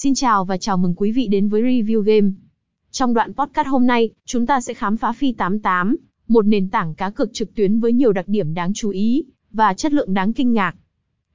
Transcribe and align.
Xin 0.00 0.14
chào 0.14 0.44
và 0.44 0.56
chào 0.56 0.76
mừng 0.76 0.94
quý 0.94 1.12
vị 1.12 1.28
đến 1.28 1.48
với 1.48 1.62
Review 1.62 2.00
Game. 2.00 2.30
Trong 2.90 3.14
đoạn 3.14 3.32
podcast 3.34 3.68
hôm 3.68 3.86
nay, 3.86 4.10
chúng 4.26 4.46
ta 4.46 4.60
sẽ 4.60 4.74
khám 4.74 4.96
phá 4.96 5.12
Phi 5.12 5.32
88, 5.32 5.96
một 6.28 6.46
nền 6.46 6.68
tảng 6.68 6.94
cá 6.94 7.10
cược 7.10 7.32
trực 7.32 7.54
tuyến 7.54 7.80
với 7.80 7.92
nhiều 7.92 8.12
đặc 8.12 8.28
điểm 8.28 8.54
đáng 8.54 8.72
chú 8.74 8.90
ý 8.90 9.24
và 9.50 9.74
chất 9.74 9.92
lượng 9.92 10.14
đáng 10.14 10.32
kinh 10.32 10.52
ngạc. 10.52 10.74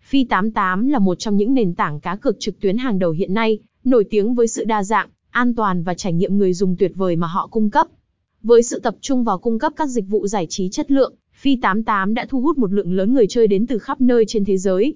Phi 0.02 0.23
88 0.23 0.88
là 0.88 0.99
một 0.99 1.15
trong 1.15 1.38
những 1.38 1.54
nền 1.54 1.76
tảng 1.76 1.99
cá 1.99 2.15
cược 2.15 2.39
trực 2.39 2.60
tuyến 2.60 2.78
hàng 2.78 2.99
đầu 2.99 3.12
hiện 3.12 3.34
nay, 3.34 3.60
nổi 3.84 4.05
tiếng 4.10 4.36
với 4.36 4.48
sự 4.48 4.64
đa 4.64 4.84
dạng, 4.84 5.09
an 5.32 5.55
toàn 5.55 5.84
và 5.84 5.93
trải 5.93 6.14
nghiệm 6.14 6.38
người 6.38 6.54
dùng 6.54 6.75
tuyệt 6.80 6.91
vời 6.95 7.16
mà 7.16 7.27
họ 7.27 7.48
cung 7.48 7.70
cấp. 7.70 7.88
Với 8.43 8.64
sự 8.64 8.80
tập 8.80 8.95
trung 9.02 9.23
vào 9.23 9.38
cung 9.38 9.59
cấp 9.59 9.73
các 9.75 9.86
dịch 9.86 10.05
vụ 10.07 10.27
giải 10.27 10.48
trí 10.50 10.70
chất 10.70 10.91
lượng, 10.91 11.14
Phi 11.34 11.55
88 11.55 12.14
đã 12.14 12.25
thu 12.30 12.41
hút 12.41 12.57
một 12.57 12.73
lượng 12.73 12.93
lớn 12.93 13.14
người 13.14 13.25
chơi 13.30 13.48
đến 13.48 13.68
từ 13.68 13.77
khắp 13.77 14.02
nơi 14.02 14.25
trên 14.27 14.45
thế 14.45 14.57
giới. 14.57 14.95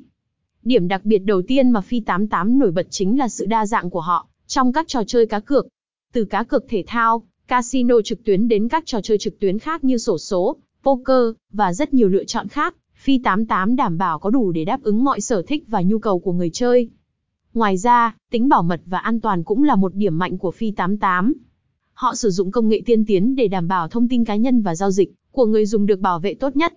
Điểm 0.68 0.88
đặc 0.88 1.05
biệt 1.05 1.20
đầu 1.20 1.41
tiên 1.41 1.70
mà 1.70 1.81
Phi 1.81 2.00
88 2.00 2.59
nổi 2.59 2.71
bật 2.71 2.88
chính 2.89 3.20
là 3.20 3.27
sự 3.27 3.45
đa 3.45 3.65
dạng 3.65 3.89
của 3.89 4.00
họ 4.00 4.27
trong 4.47 4.73
các 4.73 4.88
trò 4.88 5.04
chơi 5.07 5.25
cá 5.25 5.39
cược. 5.39 5.68
Từ 6.14 6.25
cá 6.25 6.43
cược 6.43 6.65
thể 6.69 6.83
thao, 6.87 7.23
casino 7.47 8.01
trực 8.01 8.23
tuyến 8.23 8.47
đến 8.47 8.68
các 8.68 8.83
trò 8.86 9.01
chơi 9.01 9.18
trực 9.18 9.39
tuyến 9.39 9.59
khác 9.59 9.83
như 9.83 9.97
sổ 9.97 10.18
số, 10.18 10.57
poker 10.83 11.36
và 11.54 11.73
rất 11.73 11.93
nhiều 11.93 12.07
lựa 12.07 12.23
chọn 12.23 12.47
khác, 12.47 12.75
Phi 12.95 13.18
88 13.18 13.75
đảm 13.75 13.97
bảo 13.97 14.19
có 14.19 14.29
đủ 14.29 14.51
để 14.51 14.65
đáp 14.65 14.83
ứng 14.83 15.04
mọi 15.04 15.21
sở 15.21 15.42
thích 15.42 15.64
và 15.68 15.82
nhu 15.82 16.00
cầu 16.00 16.19
của 16.19 16.33
người 16.33 16.50
chơi. 16.50 16.89
Ngoài 17.54 17.78
ra, 17.78 18.15
tính 18.31 18.50
bảo 18.50 18.64
mật 18.64 18.81
và 18.86 18.97
an 18.97 19.20
toàn 19.20 19.43
cũng 19.43 19.64
là 19.64 19.75
một 19.75 19.95
điểm 19.95 20.18
mạnh 20.18 20.37
của 20.37 20.51
Phi 20.51 20.71
88. 20.71 21.34
Họ 21.93 22.15
sử 22.15 22.29
dụng 22.29 22.51
công 22.51 22.70
nghệ 22.70 22.81
tiên 22.86 23.06
tiến 23.06 23.36
để 23.36 23.47
đảm 23.47 23.68
bảo 23.68 23.87
thông 23.87 24.07
tin 24.07 24.25
cá 24.25 24.36
nhân 24.36 24.61
và 24.61 24.75
giao 24.75 24.92
dịch 24.92 25.14
của 25.31 25.45
người 25.45 25.65
dùng 25.65 25.86
được 25.86 26.00
bảo 26.00 26.20
vệ 26.20 26.34
tốt 26.34 26.56
nhất. 26.56 26.73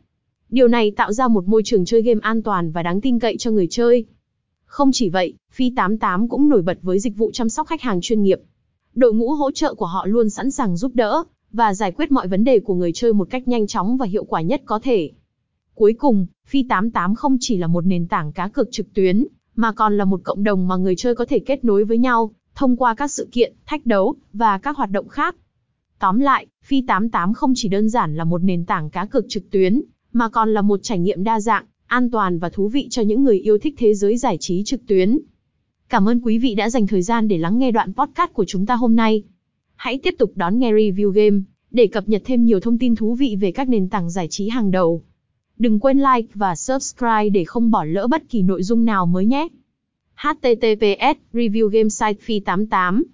Điều 0.50 0.68
này 0.68 0.90
tạo 0.90 1.12
ra 1.12 1.28
một 1.28 1.48
môi 1.48 1.62
trường 1.64 1.84
chơi 1.84 2.02
game 2.02 2.20
an 2.22 2.42
toàn 2.42 2.70
và 2.70 2.82
đáng 2.82 3.00
tin 3.00 3.18
cậy 3.18 3.36
cho 3.36 3.50
người 3.50 3.66
chơi. 3.70 4.04
Không 4.64 4.90
chỉ 4.92 5.08
vậy, 5.08 5.34
Phi 5.52 5.72
88 5.76 6.28
cũng 6.28 6.48
nổi 6.48 6.62
bật 6.62 6.78
với 6.82 6.98
dịch 6.98 7.16
vụ 7.16 7.30
chăm 7.32 7.48
sóc 7.48 7.66
khách 7.66 7.82
hàng 7.82 8.00
chuyên 8.00 8.22
nghiệp. 8.22 8.40
Đội 8.94 9.14
ngũ 9.14 9.30
hỗ 9.30 9.50
trợ 9.50 9.74
của 9.74 9.86
họ 9.86 10.06
luôn 10.06 10.30
sẵn 10.30 10.50
sàng 10.50 10.76
giúp 10.76 10.92
đỡ 10.94 11.24
và 11.52 11.74
giải 11.74 11.92
quyết 11.92 12.12
mọi 12.12 12.28
vấn 12.28 12.44
đề 12.44 12.60
của 12.60 12.74
người 12.74 12.92
chơi 12.92 13.12
một 13.12 13.30
cách 13.30 13.48
nhanh 13.48 13.66
chóng 13.66 13.96
và 13.96 14.06
hiệu 14.06 14.24
quả 14.24 14.40
nhất 14.40 14.62
có 14.64 14.78
thể. 14.82 15.10
Cuối 15.74 15.92
cùng, 15.98 16.26
Phi 16.46 16.62
88 16.62 17.14
không 17.14 17.36
chỉ 17.40 17.56
là 17.56 17.66
một 17.66 17.86
nền 17.86 18.08
tảng 18.08 18.32
cá 18.32 18.48
cược 18.48 18.68
trực 18.72 18.94
tuyến, 18.94 19.26
mà 19.56 19.72
còn 19.72 19.98
là 19.98 20.04
một 20.04 20.20
cộng 20.24 20.44
đồng 20.44 20.68
mà 20.68 20.76
người 20.76 20.96
chơi 20.96 21.14
có 21.14 21.24
thể 21.24 21.38
kết 21.38 21.64
nối 21.64 21.84
với 21.84 21.98
nhau, 21.98 22.30
thông 22.54 22.76
qua 22.76 22.94
các 22.94 23.10
sự 23.10 23.28
kiện, 23.32 23.54
thách 23.66 23.86
đấu, 23.86 24.14
và 24.32 24.58
các 24.58 24.76
hoạt 24.76 24.90
động 24.90 25.08
khác. 25.08 25.36
Tóm 25.98 26.18
lại, 26.18 26.46
Phi 26.64 26.82
88 26.82 27.34
không 27.34 27.52
chỉ 27.56 27.68
đơn 27.68 27.88
giản 27.88 28.16
là 28.16 28.24
một 28.24 28.42
nền 28.42 28.64
tảng 28.64 28.90
cá 28.90 29.06
cược 29.06 29.24
trực 29.28 29.50
tuyến, 29.50 29.82
mà 30.12 30.28
còn 30.28 30.54
là 30.54 30.62
một 30.62 30.80
trải 30.82 30.98
nghiệm 30.98 31.24
đa 31.24 31.40
dạng, 31.40 31.64
an 31.86 32.10
toàn 32.10 32.38
và 32.38 32.48
thú 32.48 32.68
vị 32.68 32.86
cho 32.90 33.02
những 33.02 33.24
người 33.24 33.38
yêu 33.38 33.58
thích 33.58 33.74
thế 33.78 33.94
giới 33.94 34.16
giải 34.16 34.36
trí 34.40 34.62
trực 34.64 34.86
tuyến. 34.86 35.18
Cảm 35.88 36.08
ơn 36.08 36.20
quý 36.20 36.38
vị 36.38 36.54
đã 36.54 36.70
dành 36.70 36.86
thời 36.86 37.02
gian 37.02 37.28
để 37.28 37.38
lắng 37.38 37.58
nghe 37.58 37.70
đoạn 37.70 37.92
podcast 37.92 38.32
của 38.32 38.44
chúng 38.44 38.66
ta 38.66 38.74
hôm 38.74 38.96
nay. 38.96 39.22
Hãy 39.76 39.98
tiếp 39.98 40.14
tục 40.18 40.32
đón 40.34 40.58
nghe 40.58 40.72
review 40.72 41.10
game, 41.10 41.40
để 41.70 41.86
cập 41.86 42.08
nhật 42.08 42.22
thêm 42.24 42.44
nhiều 42.44 42.60
thông 42.60 42.78
tin 42.78 42.96
thú 42.96 43.14
vị 43.14 43.36
về 43.40 43.52
các 43.52 43.68
nền 43.68 43.88
tảng 43.88 44.10
giải 44.10 44.28
trí 44.28 44.48
hàng 44.48 44.70
đầu. 44.70 45.02
Đừng 45.58 45.80
quên 45.80 45.98
like 45.98 46.28
và 46.34 46.56
subscribe 46.56 47.28
để 47.28 47.44
không 47.44 47.70
bỏ 47.70 47.84
lỡ 47.84 48.06
bất 48.06 48.28
kỳ 48.28 48.42
nội 48.42 48.62
dung 48.62 48.84
nào 48.84 49.06
mới 49.06 49.26
nhé. 49.26 49.48
https 50.14 51.18
review 51.32 51.68
game 51.68 51.88
site 51.88 52.20
phi 52.20 52.40
88 52.40 53.04